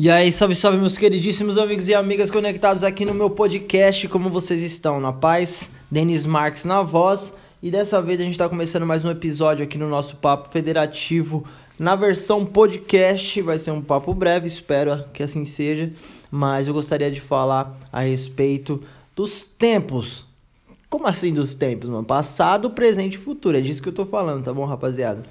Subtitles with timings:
[0.00, 4.06] E aí, salve, salve, meus queridíssimos amigos e amigas conectados aqui no meu podcast.
[4.06, 5.00] Como vocês estão?
[5.00, 5.72] Na paz?
[5.90, 7.34] Denis Marques na voz.
[7.60, 11.44] E dessa vez a gente está começando mais um episódio aqui no nosso Papo Federativo
[11.76, 13.42] na versão podcast.
[13.42, 15.90] Vai ser um papo breve, espero que assim seja.
[16.30, 18.80] Mas eu gostaria de falar a respeito
[19.16, 20.24] dos tempos.
[20.88, 22.04] Como assim dos tempos, mano?
[22.04, 23.58] Passado, presente e futuro.
[23.58, 25.24] É disso que eu tô falando, tá bom, rapaziada?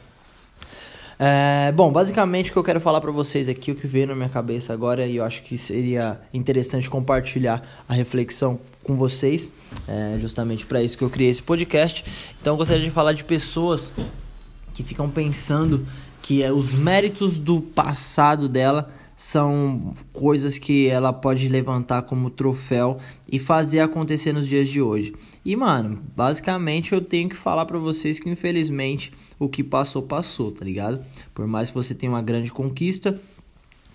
[1.20, 4.15] É, bom, basicamente o que eu quero falar para vocês aqui, o que veio na
[4.15, 9.51] minha cabeça agora, e eu acho que seria interessante compartilhar a reflexão com vocês,
[9.88, 12.05] é justamente para isso que eu criei esse podcast.
[12.39, 13.91] Então eu gostaria de falar de pessoas
[14.74, 15.88] que ficam pensando
[16.21, 22.99] que é, os méritos do passado dela são coisas que ela pode levantar como troféu
[23.29, 25.15] e fazer acontecer nos dias de hoje.
[25.43, 30.51] E mano, basicamente eu tenho que falar para vocês que infelizmente o que passou passou,
[30.51, 31.03] tá ligado?
[31.33, 33.19] Por mais que você tenha uma grande conquista,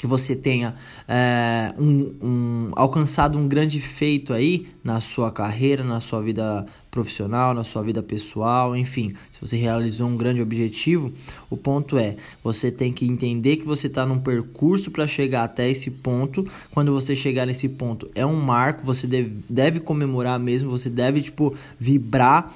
[0.02, 0.74] que você tenha
[1.06, 7.54] é, um, um, alcançado um grande feito aí na sua carreira, na sua vida profissional,
[7.54, 11.12] na sua vida pessoal, enfim, se você realizou um grande objetivo,
[11.48, 15.70] o ponto é você tem que entender que você está num percurso para chegar até
[15.70, 16.44] esse ponto.
[16.72, 21.22] Quando você chegar nesse ponto, é um marco, você deve, deve comemorar mesmo, você deve
[21.22, 22.52] tipo vibrar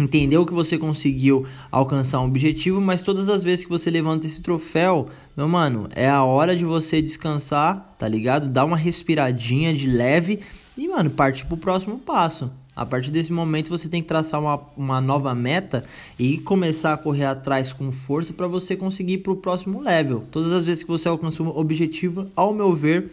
[0.00, 4.40] entendeu que você conseguiu alcançar um objetivo, mas todas as vezes que você levanta esse
[4.42, 5.08] troféu,
[5.40, 8.46] meu mano, é a hora de você descansar, tá ligado?
[8.46, 10.40] Dar uma respiradinha de leve
[10.76, 12.50] e, mano, partir pro próximo passo.
[12.76, 15.82] A partir desse momento você tem que traçar uma, uma nova meta
[16.18, 20.24] e começar a correr atrás com força para você conseguir ir pro próximo level.
[20.30, 23.10] Todas as vezes que você alcança um objetivo, ao meu ver,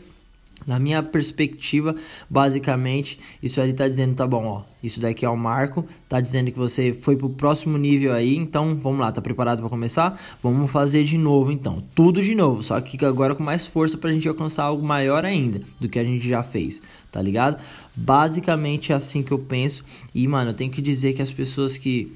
[0.68, 1.96] na minha perspectiva,
[2.30, 6.52] basicamente, isso ali tá dizendo, tá bom, ó, isso daqui é o marco, tá dizendo
[6.52, 10.20] que você foi pro próximo nível aí, então vamos lá, tá preparado para começar?
[10.44, 14.12] Vamos fazer de novo então, tudo de novo, só que agora com mais força pra
[14.12, 17.62] gente alcançar algo maior ainda do que a gente já fez, tá ligado?
[17.96, 19.86] Basicamente é assim que eu penso.
[20.14, 22.16] E, mano, eu tenho que dizer que as pessoas que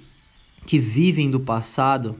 [0.65, 2.15] que vivem do passado,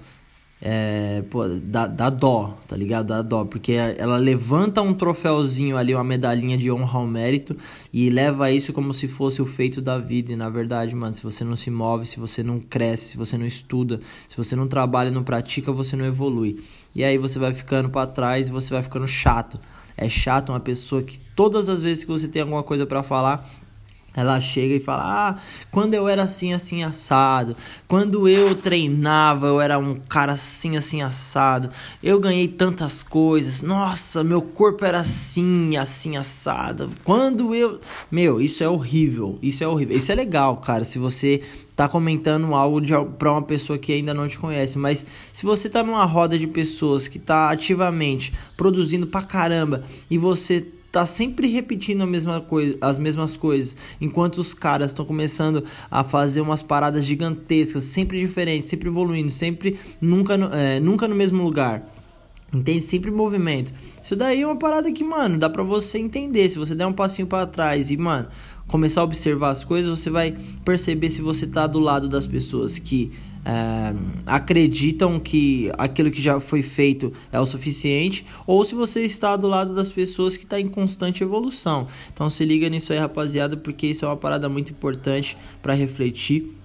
[0.64, 3.08] é, pô, dá, dá dó, tá ligado?
[3.08, 7.58] Dá dó, porque ela levanta um troféuzinho ali, uma medalhinha de honra ao mérito
[7.92, 10.34] e leva isso como se fosse o feito da vida.
[10.34, 13.40] E na verdade, mano, se você não se move, se você não cresce, se você
[13.40, 16.64] não estuda, se você não trabalha, não pratica, você não evolui.
[16.96, 19.60] E aí você vai ficando para trás e você vai ficando chato.
[19.98, 23.48] É chato uma pessoa que todas as vezes que você tem alguma coisa para falar,
[24.14, 25.40] ela chega e fala: Ah,
[25.72, 27.56] quando eu era assim, assim, assado.
[27.88, 31.70] Quando eu treinava, eu era um cara assim, assim, assado.
[32.04, 33.62] Eu ganhei tantas coisas.
[33.62, 36.92] Nossa, meu corpo era assim, assim, assado.
[37.04, 37.80] Quando eu.
[38.12, 39.40] Meu, isso é horrível.
[39.42, 39.96] Isso é horrível.
[39.96, 40.84] Isso é legal, cara.
[40.84, 41.42] Se você
[41.76, 44.78] tá comentando algo de, pra uma pessoa que ainda não te conhece.
[44.78, 50.18] Mas se você tá numa roda de pessoas que tá ativamente produzindo pra caramba e
[50.18, 55.64] você tá sempre repetindo a mesma coisa, as mesmas coisas, enquanto os caras estão começando
[55.90, 61.16] a fazer umas paradas gigantescas, sempre diferentes, sempre evoluindo, sempre nunca no, é, nunca no
[61.16, 61.88] mesmo lugar.
[62.54, 62.82] Entende?
[62.82, 63.74] Sempre movimento.
[64.04, 66.50] Isso daí é uma parada que, mano, dá pra você entender.
[66.50, 68.28] Se você der um passinho para trás e, mano,
[68.68, 70.36] começar a observar as coisas, você vai
[70.66, 73.14] perceber se você tá do lado das pessoas que
[73.44, 79.36] é, acreditam que aquilo que já foi feito é o suficiente, ou se você está
[79.36, 81.88] do lado das pessoas que está em constante evolução.
[82.14, 86.58] Então se liga nisso aí, rapaziada, porque isso é uma parada muito importante para refletir.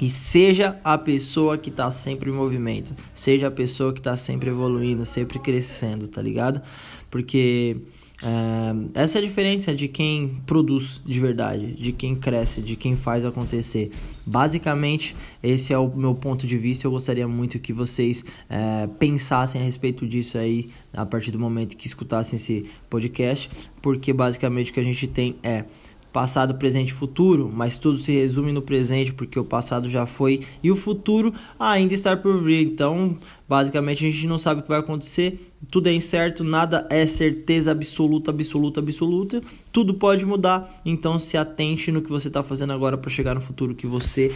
[0.00, 4.48] E seja a pessoa que está sempre em movimento, seja a pessoa que está sempre
[4.48, 6.62] evoluindo, sempre crescendo, tá ligado?
[7.10, 7.76] Porque
[8.22, 12.96] é, essa é a diferença de quem produz de verdade, de quem cresce, de quem
[12.96, 13.90] faz acontecer.
[14.26, 16.86] Basicamente, esse é o meu ponto de vista.
[16.86, 21.76] Eu gostaria muito que vocês é, pensassem a respeito disso aí a partir do momento
[21.76, 23.50] que escutassem esse podcast,
[23.80, 25.64] porque basicamente o que a gente tem é
[26.12, 30.40] passado, presente e futuro, mas tudo se resume no presente porque o passado já foi
[30.62, 32.66] e o futuro ainda está por vir.
[32.66, 33.16] Então,
[33.48, 35.38] basicamente, a gente não sabe o que vai acontecer,
[35.70, 39.42] tudo é incerto, nada é certeza absoluta, absoluta, absoluta.
[39.72, 43.40] Tudo pode mudar, então se atente no que você está fazendo agora para chegar no
[43.40, 44.32] futuro que você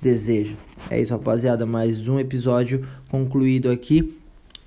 [0.00, 0.54] deseja.
[0.90, 1.64] É isso, rapaziada.
[1.64, 4.25] Mais um episódio concluído aqui.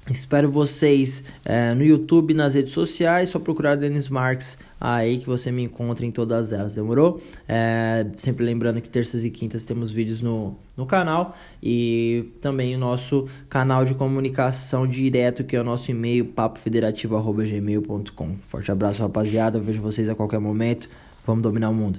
[0.10, 5.52] Espero vocês é, no YouTube, nas redes sociais, só procurar Denis Marques aí que você
[5.52, 7.20] me encontra em todas elas, demorou?
[7.48, 12.78] É, sempre lembrando que terças e quintas temos vídeos no, no canal e também o
[12.78, 18.36] nosso canal de comunicação direto, que é o nosso e-mail papofederativo.gmail.com.
[18.46, 19.60] Forte abraço, rapaziada.
[19.60, 20.88] Vejo vocês a qualquer momento.
[21.26, 21.98] Vamos dominar o mundo.